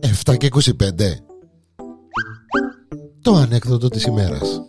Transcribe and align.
Εφτά 0.00 0.36
και 0.36 0.48
25 0.52 0.60
Το 3.22 3.34
ανέκδοτο 3.34 3.88
της 3.88 4.04
ημέρας. 4.04 4.60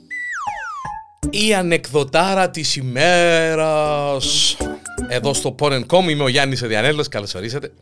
Η 1.30 1.54
ανεκδοτάρα 1.54 2.50
της 2.50 2.76
ημέρας. 2.76 4.58
Εδώ 5.10 5.34
στο 5.34 5.56
Porn.com 5.60 6.10
είμαι 6.10 6.24
ο 6.24 6.28
Γιάννης 6.28 6.62
Εδιανέλος, 6.62 7.08
καλώς 7.08 7.36
ορίσατε. 7.36 7.74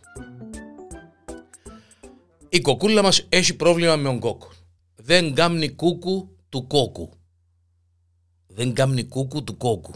Η 2.50 2.62
κοκούλα 2.62 3.02
μας 3.02 3.26
έχει 3.30 3.56
πρόβλημα 3.56 3.96
με 3.96 4.04
τον 4.04 4.20
κόκκο 4.20 4.52
Δεν 4.96 5.34
κάμνει 5.34 5.70
κούκου 5.70 6.30
του 6.50 6.68
κόκκου 6.68 7.10
Δεν 8.48 8.74
κάμνει 8.74 9.04
κούκου 9.04 9.44
του 9.44 9.58
κόκκου 9.58 9.94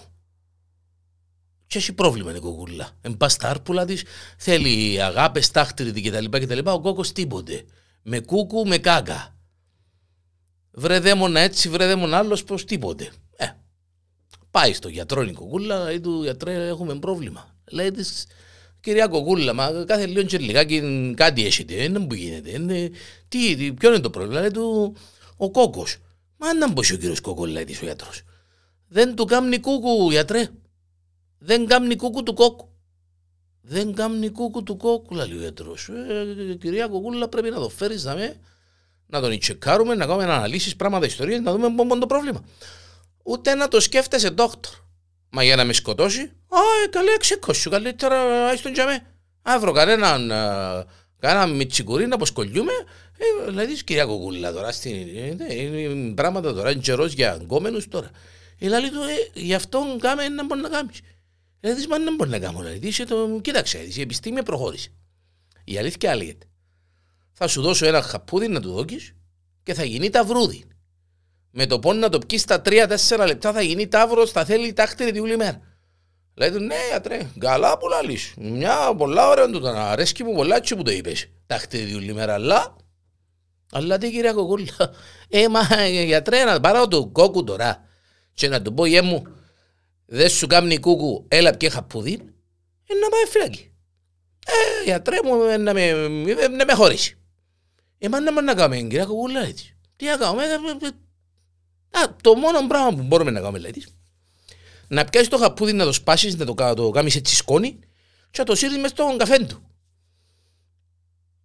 και 1.70 1.78
έχει 1.78 1.94
πρόβλημα 1.94 2.36
η 2.36 2.40
κοκούλα. 2.40 2.90
Εν 3.02 3.18
πας 3.18 3.34
στα 3.34 3.50
άρπουλα 3.50 3.86
της, 3.86 4.04
θέλει 4.38 5.02
αγάπη, 5.02 5.42
τάχτριδη 5.52 6.02
κτλ. 6.02 6.26
κτλ. 6.26 6.60
Ο 6.64 6.80
κόκκος 6.82 7.12
τίποτε. 7.12 7.66
Με 8.02 8.20
κούκου, 8.20 8.68
με 8.68 8.78
κάγκα. 8.78 9.36
Βρε 10.72 11.00
δαίμονα 11.00 11.40
έτσι, 11.40 11.70
βρε 11.70 11.88
δαίμονα 11.88 12.18
άλλος, 12.18 12.44
πω 12.44 12.56
τίποτε. 12.56 13.12
Ε, 13.36 13.46
πάει 14.52 14.74
στο 14.74 14.90
γιατρό 14.90 15.22
η 15.22 15.34
κοκούλα, 15.34 15.84
λέει 15.84 16.00
του 16.00 16.24
γιατρέ, 16.24 16.68
έχουμε 16.68 17.00
πρόβλημα. 17.00 17.56
Λέει 17.72 17.92
της, 17.92 18.28
κυρία 18.80 19.08
κοκούλα, 19.08 19.54
μα 19.54 19.84
κάθε 19.88 20.06
λίγο 20.06 20.24
και 20.24 20.38
λιγάκι 20.38 21.14
κάτι 21.16 21.46
έχετε, 21.46 21.76
δεν 21.76 22.02
μου 22.02 22.14
γίνεται. 22.14 22.52
Είναι, 22.52 22.90
τι, 23.28 23.56
τι, 23.56 23.74
ποιο 23.74 23.90
είναι 23.90 24.00
το 24.00 24.10
πρόβλημα, 24.10 24.40
λέει 24.40 24.52
του, 24.52 24.96
ο 25.38 25.52
κόκκος. 25.52 25.98
Μα 26.38 26.54
να 26.54 26.72
μπω 26.72 26.80
ο 26.80 26.96
κύριος 26.96 27.22
κοκούλα, 27.22 27.52
λέει 27.52 27.78
ο 27.82 27.86
γιατρός. 27.86 28.22
Δεν 28.88 29.16
του 29.16 29.26
κάνει 29.26 29.60
κούκου, 29.60 30.12
γιατρέ. 30.12 30.50
Δεν 31.40 31.68
κάνει 31.68 31.96
κούκου 31.96 32.24
του 32.24 32.34
κόκκου. 32.34 32.70
Δεν 33.62 33.94
κάνει 33.94 34.30
κούκου 34.30 34.64
του 34.64 34.78
κόκκου, 34.78 35.16
λέει 35.16 35.34
ο 35.34 35.40
γιατρός. 35.40 35.90
Ε, 35.90 36.56
κυρία 36.62 36.88
Κοκούλα, 36.88 37.28
πρέπει 37.28 37.50
να 37.50 37.60
το 37.60 37.70
φέρεις 37.70 38.04
να, 38.04 38.16
με, 38.16 38.40
να 39.06 39.22
τον 39.22 39.40
τσεκάρουμε, 39.40 39.96
να 39.96 40.06
κάνουμε 40.06 40.24
αναλύσεις, 40.24 40.76
πράγματα, 40.76 41.06
ιστορίες, 41.06 41.40
να 41.40 41.52
δούμε 41.52 41.70
πού 41.76 41.84
είναι 41.84 42.00
το 42.00 42.06
πρόβλημα. 42.06 42.44
Ούτε 43.24 43.56
να 43.56 43.68
το 43.68 43.80
σκέφτεσαι, 43.80 44.30
δόκτωρ. 44.30 44.74
Μα 45.30 45.44
για 45.44 45.56
να 45.56 45.66
με 45.66 45.74
σκοτώσει, 45.74 46.22
α, 46.22 46.60
ε, 46.86 46.88
καλέ, 46.90 47.18
ξεκόσου, 47.20 47.70
καλύτερα, 47.70 48.48
άι 48.48 48.58
τον 48.60 48.74
τζαμέ. 48.74 49.06
Αύριο 49.42 49.74
κανέναν, 49.74 50.32
ε, 50.32 50.86
κανένα 51.20 51.46
μιτσικουρί 51.46 52.08
να 52.08 52.16
αποσκολιούμε, 52.16 52.74
ε, 53.18 53.50
δηλαδή, 53.50 53.84
κυρία 53.84 54.06
Κοκούλα, 54.06 54.52
τώρα, 54.52 54.72
στην, 54.72 54.94
ε, 55.50 55.56
είναι 55.56 56.14
πράγματα 56.14 56.54
τώρα, 56.54 56.72
είναι 56.72 56.82
καιρός 56.82 57.14
για 57.14 57.32
αγκόμενους 57.32 57.88
τώρα. 57.88 58.10
Ε, 58.60 58.68
λέει 58.68 58.90
του, 58.90 59.02
ε, 59.36 59.40
γι' 59.40 59.54
αυτό 59.54 59.98
κάμε 60.00 60.28
να 60.28 60.46
μπορεί 60.46 60.62
να 60.62 60.70
κάνεις. 60.70 61.00
Ε, 61.60 61.74
δεις, 61.74 61.88
μα 61.88 61.98
δεν 61.98 62.16
μπορεί 62.16 62.30
να 62.30 62.40
κάνω. 62.40 62.60
Δηλαδή, 62.60 62.88
είσαι 62.88 63.06
το... 63.06 63.40
Κοίταξε, 63.42 63.78
η 63.78 64.02
επιστήμη 64.02 64.44
προχώρησε. 64.44 64.90
Η 65.64 65.78
αλήθεια 65.78 66.16
λέγεται. 66.16 66.46
Θα 67.32 67.48
σου 67.48 67.62
δώσω 67.62 67.86
ένα 67.86 68.02
χαπούδι 68.02 68.48
να 68.48 68.60
του 68.60 68.72
δώκεις 68.72 69.14
και 69.64 69.74
θα 69.74 69.84
γίνει 69.84 70.10
ταυρούδι. 70.10 70.64
Με 71.52 71.66
το 71.66 71.80
πόνο 71.80 72.00
να 72.00 72.10
το 72.10 72.20
πιεις 72.20 72.42
στα 72.42 72.62
3-4 72.66 73.26
λεπτά 73.26 73.54
θα 73.54 73.62
γίνει 73.62 73.88
ταύρος, 73.88 74.32
θα 74.32 74.46
θέλει 74.46 74.74
τάχτη 74.74 75.12
τη 75.12 75.20
όλη 75.20 75.38
μέρα. 75.38 75.62
Λέει 76.34 76.52
του, 76.52 76.60
ναι, 76.60 76.76
γιατρέ, 76.90 77.30
καλά 77.40 77.78
που 77.78 77.88
λαλείς. 77.88 78.34
Μια 78.38 78.96
πολλά 78.98 79.30
ωραία 79.30 79.50
του 79.50 79.60
να 79.60 79.90
αρέσκει 79.90 80.24
μου 80.24 80.36
πολλά 80.36 80.56
έτσι 80.56 80.76
που 80.76 80.84
το 80.84 80.92
είπες. 80.92 81.30
Τάχτη 81.46 81.86
τη 81.86 81.96
όλη 81.96 82.14
μέρα, 82.14 82.34
αλλά... 82.34 82.76
Αλλά 83.72 83.98
τι 83.98 84.12
κυρία 84.12 84.34
Κοκούλα, 84.34 84.94
ε, 85.30 85.48
μα 85.48 85.88
γιατρέ, 85.88 86.44
να 86.44 86.60
πάρω 86.60 86.88
το 86.88 87.08
κόκκου 87.08 87.44
τώρα 87.44 87.84
και 88.34 88.48
να 88.48 88.62
του 88.62 88.74
πω, 88.74 88.86
γε 88.86 89.02
μου, 89.02 89.24
δεν 90.12 90.30
σου 90.30 90.48
κάνει 90.48 90.80
κούκου, 90.80 91.26
έλα 91.28 91.56
και 91.56 91.70
χαπούδι, 91.70 92.14
ε, 92.88 92.94
να 92.94 93.10
πάει 93.10 93.26
φυλακή. 93.30 93.72
Ε, 94.46 94.84
γιατρέ 94.84 95.18
μου, 95.24 95.36
να 95.60 95.74
με, 95.74 95.92
να 96.48 96.66
με 96.66 96.74
χωρίσει. 96.74 97.18
Ε, 97.98 98.10
μα 98.10 98.20
να 98.20 98.42
να 98.42 98.54
κάνουμε, 98.54 98.82
κυρία 98.82 99.06
Κοκούλα, 99.06 99.42
έτσι. 99.42 99.78
Τι 99.96 100.06
να 100.06 100.18
κάνουμε, 100.18 100.44
ε, 100.44 100.48
ε, 100.86 100.88
α, 102.00 102.16
το 102.22 102.36
μόνο 102.36 102.68
πράγμα 102.68 102.98
που 102.98 103.04
μπορούμε 103.04 103.32
να 103.32 103.40
κάνουμε, 103.40 103.60
λέει 103.60 103.84
να 104.88 105.06
πιάσεις 105.06 105.30
το 105.30 105.38
χαπούδι, 105.38 105.74
να 105.74 105.86
το 105.86 105.92
σπάσεις, 105.92 106.36
να 106.36 106.46
το, 106.46 106.74
το 106.76 106.90
κάνεις 106.90 107.16
έτσι 107.16 107.36
σκόνη 107.36 107.80
και 108.32 108.40
να 108.40 108.44
το 108.44 108.56
σύρεις 108.56 108.78
μες 108.78 108.90
στον 108.90 109.18
καφέ 109.18 109.38
του. 109.40 109.64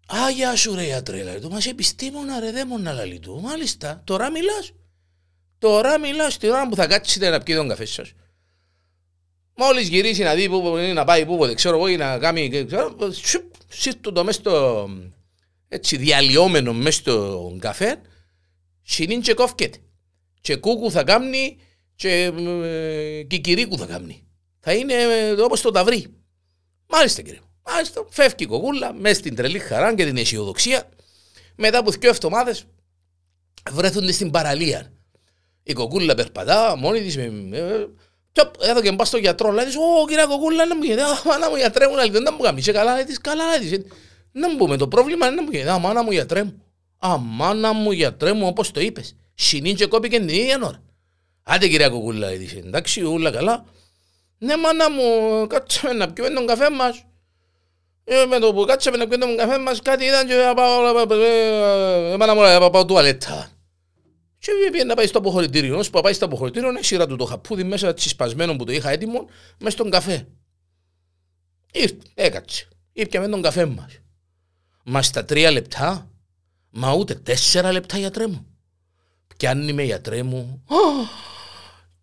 Α, 0.06 0.30
γεια 0.30 0.56
σου 0.56 0.74
ρε 0.74 0.84
γιατρέ, 0.84 1.22
λέει 1.22 1.38
του, 1.38 1.50
μας 1.50 1.66
επιστήμονα 1.66 2.40
ρε 2.40 2.50
δαίμονα, 2.50 2.92
λέει 2.92 3.18
του. 3.20 3.40
Μάλιστα, 3.40 4.02
τώρα 4.04 4.30
μιλάς. 4.30 4.72
Τώρα 5.58 5.98
μιλάς, 5.98 6.36
την 6.36 6.50
ώρα 6.50 6.68
που 6.68 6.74
θα 6.76 6.86
κάτσετε 6.86 7.30
να 7.30 7.40
πιείτε 7.40 7.58
τον 7.58 7.68
καφέ 7.68 7.84
σας. 7.84 8.12
Μόλις 9.56 9.88
γυρίσει 9.88 10.22
να 10.22 10.34
δει 10.34 10.48
που 10.48 10.76
να 10.94 11.04
πάει 11.04 11.26
που 11.26 11.46
δεν 11.46 11.54
ξέρω 11.54 11.76
εγώ 11.76 11.88
ή 11.88 11.96
να 11.96 12.18
κάνει, 12.18 12.66
σύρτου 13.68 14.12
το 14.12 14.24
μέσα 14.24 14.38
στο 14.38 14.88
έτσι 15.68 15.96
διαλυόμενο 15.96 16.72
μέσα 16.72 16.98
στο 16.98 17.56
καφέ, 17.60 18.00
συνήν 18.82 19.20
και 19.20 19.34
κόφκεται. 19.34 19.78
Και 20.40 20.56
κούκου 20.56 20.90
θα 20.90 21.04
κάνει 21.04 21.56
και 21.94 22.32
ε, 22.62 23.22
κικυρίκου 23.22 23.78
θα 23.78 23.86
κάνει. 23.86 24.26
Θα 24.60 24.72
είναι 24.72 24.94
ε, 24.94 25.30
όπως 25.30 25.60
το 25.60 25.70
ταυρί. 25.70 26.06
Μάλιστα 26.86 27.22
κύριε. 27.22 27.40
Μάλιστα, 27.66 28.06
φεύγει 28.10 28.44
η 28.44 28.46
κοκούλα 28.46 28.92
μέσα 28.92 29.14
στην 29.14 29.34
τρελή 29.34 29.58
χαρά 29.58 29.94
και 29.94 30.04
την 30.04 30.16
αισιοδοξία. 30.16 30.88
Μετά 31.56 31.78
από 31.78 31.90
δύο 31.90 32.10
εβδομάδες 32.10 32.64
βρέθονται 33.70 34.12
στην 34.12 34.30
παραλία. 34.30 34.92
Η 35.62 35.72
κοκούλα 35.72 36.14
περπατά 36.14 36.76
μόνη 36.76 37.00
της 37.02 37.16
με, 37.16 37.88
εδώ 38.60 38.80
και 38.80 38.92
μπας 38.92 39.08
στο 39.08 39.16
γιατρό, 39.16 39.50
λέει 39.50 39.64
της, 39.64 39.76
«Ω, 39.76 40.06
κυρία 40.08 40.26
Κοκούλα, 40.26 40.66
να 40.66 40.76
μου 40.76 40.82
γίνεται, 40.82 41.02
μάνα 41.24 41.50
μου 41.50 41.56
γιατρέ 41.56 41.88
μου, 41.88 41.94
να 42.22 42.32
μου 42.32 42.38
καμίσε 42.38 42.72
καλά, 42.72 42.94
λέει 42.94 43.04
της, 43.04 43.18
καλά, 43.20 43.44
λέει 43.46 43.68
της, 43.68 43.86
να 44.32 44.50
μου 44.50 44.56
πούμε 44.56 44.76
το 44.76 44.88
πρόβλημα, 44.88 45.30
να 45.30 45.42
μου 45.42 45.48
γίνεται, 45.50 45.70
α, 45.70 45.78
μάνα 45.78 46.02
μου 46.02 46.10
γιατρέ 46.10 46.42
μου, 46.42 46.62
α, 46.98 47.18
μάνα 47.18 47.72
μου 47.72 47.92
γιατρέ 47.92 48.32
μου, 48.32 48.46
όπως 48.46 48.70
το 48.70 48.80
είπες, 48.80 49.16
συνήν 49.34 49.76
και 49.76 49.86
κόπηκε 49.86 50.18
την 50.18 50.28
ίδια 50.28 50.58
ώρα. 50.62 50.82
Άντε 51.42 51.68
κυρία 51.68 51.88
Κοκούλα, 51.88 52.28
λέει 52.28 52.38
της, 52.38 52.52
εντάξει, 52.52 53.02
ούλα 53.02 53.30
καλά, 53.30 53.64
ναι, 54.38 54.56
μάνα 54.56 54.90
μου, 54.90 55.46
κάτσαμε 55.46 55.92
να 55.92 56.12
πιούμε 56.12 56.30
τον 56.30 56.46
καφέ 56.46 56.70
μας, 56.70 57.04
ε, 58.04 58.24
με 58.24 58.38
το 58.38 58.54
που 58.54 58.64
κάτσαμε 58.64 58.96
να 58.96 59.08
πιούμε 59.08 59.26
τον 59.26 59.36
καφέ 59.36 59.58
μας, 59.58 59.82
κάτι 59.82 60.04
ήταν 60.04 60.26
και 60.26 60.34
μάνα 62.18 62.34
μου, 62.34 62.70
πάω 62.70 62.84
τουαλέτα. 62.84 63.53
Και 64.44 64.52
πήγε 64.70 64.84
να 64.84 64.94
πάει 64.94 65.06
στο 65.06 65.18
αποχωρητήριο. 65.18 65.78
Όσο 65.78 65.90
πάει 65.90 66.12
στο 66.12 66.24
αποχωρητήριο, 66.24 66.68
είναι 66.68 66.82
σειρά 66.82 67.06
του 67.06 67.16
το 67.16 67.24
χαπούδι 67.24 67.64
μέσα 67.64 67.94
τσισπασμένο 67.94 68.56
που 68.56 68.64
το 68.64 68.72
είχα 68.72 68.90
έτοιμο, 68.90 69.28
μέσα 69.58 69.76
στον 69.76 69.90
καφέ. 69.90 70.28
Ήρθε, 71.72 71.96
έκατσε. 72.14 72.68
Ήπια 72.92 73.20
μες 73.20 73.30
τον 73.30 73.42
καφέ 73.42 73.64
μας. 73.66 73.98
Μας 74.84 75.06
στα 75.06 75.24
τρία 75.24 75.50
λεπτά, 75.50 76.10
μα 76.70 76.92
ούτε 76.92 77.14
τέσσερα 77.14 77.72
λεπτά 77.72 77.98
γιατρέ 77.98 78.26
μου. 78.26 78.46
Πιάνει 79.36 79.72
με 79.72 79.82
γιατρέ 79.82 80.22
μου 80.22 80.64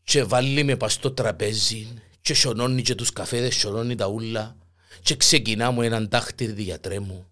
και 0.04 0.24
βάλει 0.24 0.64
με 0.64 0.76
πας 0.76 0.94
στο 0.94 1.12
τραπέζι 1.12 1.88
και 2.22 2.34
σιωνώνει 2.34 2.82
και 2.82 2.96
τους 2.96 3.14
καφέδες, 3.14 3.56
σιωνώνει 3.56 3.96
τα 3.96 4.08
ούλα 4.08 4.56
και 5.02 5.16
ξεκινά 5.16 5.72
μου 5.72 5.82
έναν 5.82 6.10
τάχτηρ 6.10 6.60
γιατρέ 6.60 7.00
μου 7.00 7.31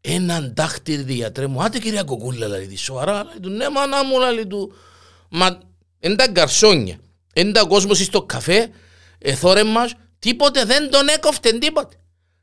έναν 0.00 0.52
δάχτυρ 0.56 1.02
διατρέ 1.02 1.46
μου, 1.46 1.62
άτε 1.62 1.78
κυρία 1.78 2.02
Κοκούλα, 2.02 2.48
λέει 2.48 2.66
τη 2.66 2.76
σοβαρά, 2.76 3.24
λέει 3.24 3.40
του, 3.42 3.48
ναι 3.48 3.68
μάνα 3.68 4.04
μου, 4.04 4.18
λέει 4.18 4.46
του, 4.46 4.72
μα 5.28 5.58
εν 6.00 6.16
τα 6.16 6.26
γκαρσόνια, 6.26 6.98
εν 7.32 7.52
τα 7.52 7.64
κόσμος 7.64 7.98
στο 7.98 8.22
καφέ, 8.22 8.70
εθώρε 9.18 9.64
μας, 9.64 9.94
τίποτε 10.18 10.64
δεν 10.64 10.90
τον 10.90 11.08
έκοφτε 11.08 11.52
τίποτε. 11.52 11.94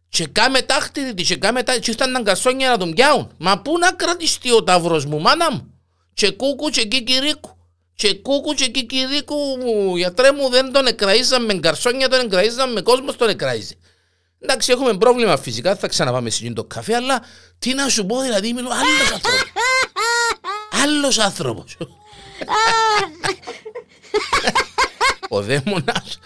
Και 0.10 0.26
κάμε 0.26 0.62
τάχτυρ 0.62 1.14
τη, 1.14 1.24
και 1.24 1.36
κάμε 1.36 1.64
τάχτυρ, 1.64 1.84
και 1.84 1.92
ήταν 1.92 2.14
τα 2.14 2.20
γκαρσόνια 2.20 2.70
να 2.70 2.78
τον 2.78 2.94
πιάουν. 2.94 3.32
Μα 3.38 3.62
πού 3.62 3.78
να 3.78 3.92
κρατιστεί 3.92 4.52
ο 4.52 4.64
ταύρος 4.64 5.06
μου, 5.06 5.20
μάνα 5.20 5.52
μου, 5.52 5.74
και 6.14 6.32
κούκου 6.32 6.70
και 6.70 6.86
κικυρίκου. 6.86 7.56
Και 7.96 8.14
κούκου 8.14 8.54
και 8.54 8.68
κικυρίκου 8.68 9.36
μου, 9.36 9.96
γιατρέ 9.96 10.32
μου 10.32 10.50
δεν 10.50 10.72
τον 10.72 10.86
εκραίζαμε, 10.86 11.54
γκαρσόνια 11.54 12.10
τον 12.10 12.20
εκραίζαμε, 12.20 12.82
κόσμος 12.82 13.16
τον 13.16 13.30
εκραίζει. 13.30 13.78
Εντάξει, 14.40 14.72
έχουμε 14.72 14.98
πρόβλημα 14.98 15.38
φυσικά, 15.38 15.76
θα 15.76 15.88
ξαναπάμε 15.88 16.30
σε 16.30 16.52
το 16.52 16.64
καφέ, 16.64 16.96
αλλά 16.96 17.22
τι 17.60 17.74
να 17.74 17.90
σου 17.90 18.06
πω, 18.06 18.22
δηλαδή 18.22 18.48
είμαι 18.48 18.62
άλλος 18.62 19.12
άνθρωπος. 19.14 19.52
Άλλος 20.84 21.20
άνθρωπος. 21.20 21.78
Ο 25.30 25.42
δαίμονας 25.42 26.20